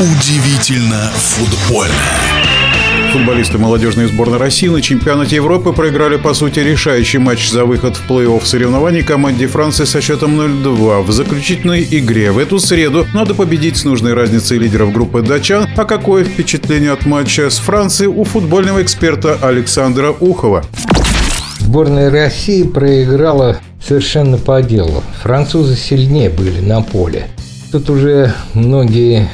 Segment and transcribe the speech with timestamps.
[0.00, 1.92] Удивительно футбольно.
[3.10, 8.08] Футболисты молодежной сборной России на чемпионате Европы проиграли, по сути, решающий матч за выход в
[8.08, 12.30] плей-офф соревнований команде Франции со счетом 0-2 в заключительной игре.
[12.30, 15.66] В эту среду надо победить с нужной разницей лидеров группы датчан.
[15.76, 20.64] А какое впечатление от матча с Францией у футбольного эксперта Александра Ухова?
[21.58, 25.02] Сборная России проиграла совершенно по делу.
[25.24, 27.26] Французы сильнее были на поле.
[27.72, 29.28] Тут уже многие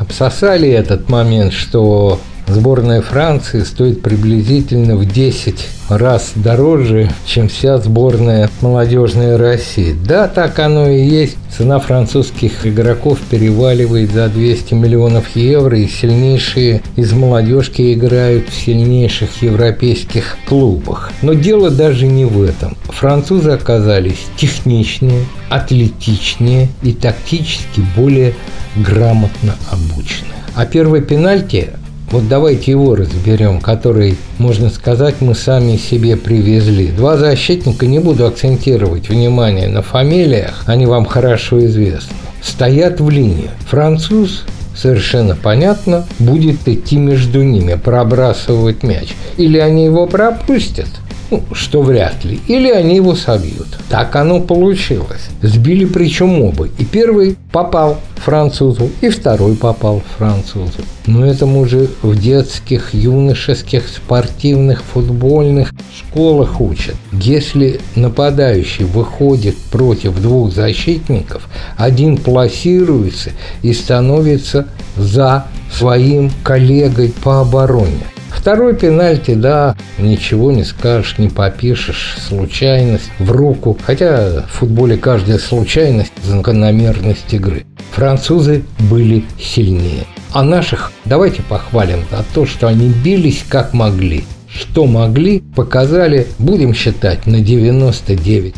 [0.00, 2.18] обсосали этот момент, что
[2.50, 9.96] сборная Франции стоит приблизительно в 10 раз дороже, чем вся сборная молодежной России.
[10.06, 11.36] Да, так оно и есть.
[11.56, 19.42] Цена французских игроков переваливает за 200 миллионов евро, и сильнейшие из молодежки играют в сильнейших
[19.42, 21.10] европейских клубах.
[21.22, 22.76] Но дело даже не в этом.
[22.84, 28.34] Французы оказались техничнее, атлетичнее и тактически более
[28.76, 30.28] грамотно обучены.
[30.54, 31.70] А первый пенальти
[32.10, 36.88] вот давайте его разберем, который, можно сказать, мы сами себе привезли.
[36.88, 42.14] Два защитника, не буду акцентировать внимание на фамилиях, они вам хорошо известны.
[42.42, 43.50] Стоят в линии.
[43.68, 44.44] Француз
[44.74, 49.14] совершенно понятно, будет идти между ними, пробрасывать мяч.
[49.36, 50.88] Или они его пропустят,
[51.30, 52.40] ну, что вряд ли.
[52.48, 53.68] Или они его собьют.
[53.88, 55.28] Так оно получилось.
[55.42, 56.66] Сбили причем оба.
[56.78, 60.82] И первый попал французу, и второй попал французу.
[61.06, 66.96] Но этому же в детских, юношеских, спортивных, футбольных школах учат.
[67.12, 73.30] Если нападающий выходит против двух защитников, один пласируется
[73.62, 78.04] и становится за своим коллегой по обороне.
[78.30, 82.16] Второй пенальти, да, ничего не скажешь, не попишешь.
[82.26, 83.76] Случайность в руку.
[83.84, 87.64] Хотя в футболе каждая случайность– закономерность игры.
[87.92, 90.06] Французы были сильнее.
[90.32, 94.24] А наших давайте похвалим за то, что они бились как могли.
[94.48, 98.54] Что могли, показали, будем считать, на 99%.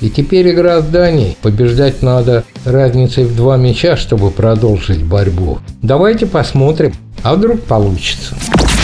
[0.00, 1.36] И теперь игра с Данией.
[1.42, 5.58] Побеждать надо разницей в два мяча, чтобы продолжить борьбу.
[5.82, 8.36] Давайте посмотрим, а вдруг получится.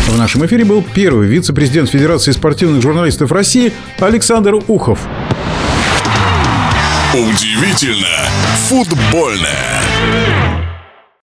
[0.06, 5.00] В нашем эфире был первый вице-президент Федерации спортивных журналистов России Александр Ухов.
[7.14, 8.28] Удивительно
[8.68, 10.73] футбольное.